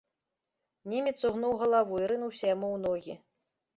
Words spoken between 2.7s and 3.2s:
ў ногі.